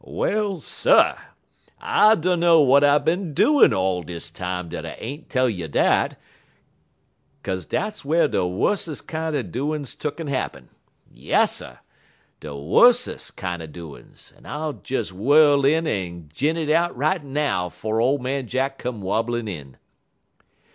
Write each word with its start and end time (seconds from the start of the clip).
"Well, 0.03 0.59
sir! 0.59 1.15
I 1.79 2.15
dunner 2.15 2.57
w'at 2.57 2.83
I 2.83 2.97
bin 2.97 3.35
doin' 3.35 3.71
all 3.71 4.01
dis 4.01 4.31
time 4.31 4.67
dat 4.69 4.83
I 4.83 4.93
ain't 4.97 5.29
tell 5.29 5.47
you 5.47 5.67
dat, 5.67 6.19
'kaze 7.43 7.67
dat's 7.67 8.03
whar 8.03 8.27
de 8.27 8.39
wussest 8.43 9.07
kinder 9.07 9.43
doin's 9.43 9.93
tuck'n 9.95 10.27
happen. 10.27 10.69
Yasser! 11.13 11.81
de 12.39 12.47
wussest 12.51 13.35
kinder 13.37 13.67
doin's; 13.67 14.33
en 14.35 14.47
I'll 14.47 14.73
des 14.73 15.11
whirl 15.13 15.65
in 15.65 15.85
en 15.85 16.31
gin 16.33 16.57
it 16.57 16.71
out 16.71 16.97
right 16.97 17.23
now 17.23 17.69
'fo' 17.69 17.99
ole 18.01 18.17
man 18.17 18.47
Jack 18.47 18.79
come 18.79 19.03
wobblin' 19.03 19.47
in. 19.47 19.77